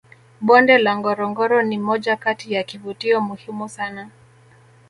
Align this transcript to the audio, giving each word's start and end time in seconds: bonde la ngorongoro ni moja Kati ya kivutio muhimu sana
bonde 0.41 0.77
la 0.77 0.97
ngorongoro 0.97 1.61
ni 1.61 1.77
moja 1.77 2.15
Kati 2.15 2.53
ya 2.53 2.63
kivutio 2.63 3.21
muhimu 3.21 3.69
sana 3.69 4.09